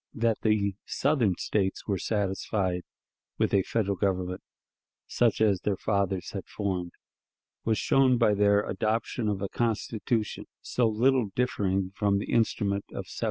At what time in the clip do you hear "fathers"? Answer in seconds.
5.77-6.31